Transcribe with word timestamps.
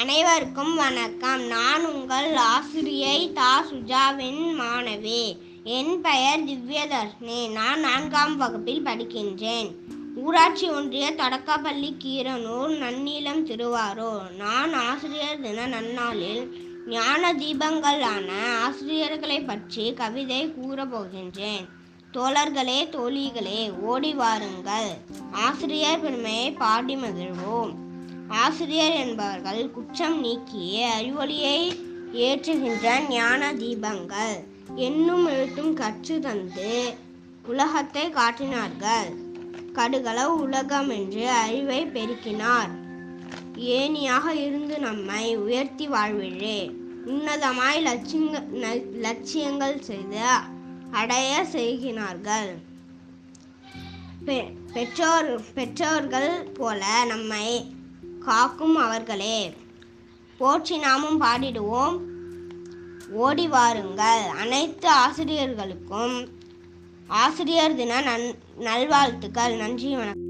அனைவருக்கும் 0.00 0.74
வணக்கம். 0.74 1.42
நான் 1.42 1.84
உங்கள் 1.84 2.34
ஆசிரியை 2.34 3.32
தா 3.32 3.64
சுஜாவின் 3.64 4.60
மாணவி. 4.60 5.38
என் 5.64 6.00
பெயர் 6.00 6.44
திவ்யதர்ஷினி. 6.44 7.52
நான் 7.52 7.80
நான்காம் 7.80 8.36
வகுப்பில் 8.36 8.82
படிக்கின்றேன். 8.82 9.74
ஊராட்சி 10.16 10.68
ஒன்றிய 10.68 11.14
தொடக்கப்பள்ளி 11.14 11.96
கீரனூர் 12.04 12.76
நன்னிலம் 12.78 13.42
திருவாரூர். 13.42 14.30
நான் 14.36 14.72
ஆசிரியர் 14.72 15.40
தின 15.40 15.66
நன்னாளில் 15.66 16.48
ஞான 16.86 17.32
தீபங்களான 17.32 18.30
ஆசிரியர்களை 18.60 19.40
பற்றி 19.40 19.92
கவிதை 19.92 20.46
கூறப்போகின்றேன். 20.46 21.68
தோழர்களே 22.12 22.88
தோழிகளே 22.88 23.72
ஓடி 23.80 24.14
வாருங்கள். 24.14 24.90
ஆசிரியர் 25.32 26.00
பெருமையை 26.00 26.52
பாடி 26.52 26.96
மகிழ்வோம். 26.96 27.74
ஆசிரியர் 28.48 28.92
என்பவர்கள் 28.92 29.70
குற்றம் 29.70 30.20
நீக்கி 30.20 30.82
அறிவொளியை 30.82 31.76
ஏற்றுகின்ற 32.12 33.08
ஞான 33.08 33.52
தீபங்கள். 33.52 34.44
என்னும் 34.74 35.26
எழுத்தும் 35.26 35.74
கற்று 35.74 36.20
தந்து 36.20 36.94
உலகத்தை 37.46 38.10
காட்டினார்கள். 38.10 39.16
கடுகள 39.72 40.24
உலகம் 40.24 40.88
என்று 40.88 41.28
அறிவை 41.28 41.86
பெருக்கினார். 41.86 42.70
ஏனியாக 43.56 44.34
இருந்து 44.34 44.78
நம்மை 44.78 45.36
உயர்த்தி 45.36 45.88
வாழ்விழே 45.88 46.72
உன்னதமாய் 47.06 47.82
லட்சியங்க 47.84 48.82
லட்சியங்கள் 48.92 49.80
செய்து 49.80 50.20
அடைய 50.90 51.44
செய்கிறார்கள் 51.44 52.58
பெ- 54.26 54.56
பெற்றோர் 54.72 55.40
பெற்றோர்கள் 55.54 56.42
போல 56.42 57.04
நம்மை 57.04 57.76
காக்கும் 58.18 58.76
அவர்களே. 58.76 59.56
போற்றி 60.38 60.78
நாமும் 60.78 61.20
பாடிடுவோம். 61.20 62.00
ஓடி 63.10 63.48
வாருங்கள். 63.48 64.22
அனைத்து 64.38 64.88
ஆசிரியர்களுக்கும் 64.88 66.28
ஆசிரியர் 67.06 67.74
தின 67.74 68.00
நன் 68.00 68.34
நல்வாழ்த்துக்கள். 68.58 69.56
நன்றி 69.56 69.94
வணக்கம். 69.94 70.27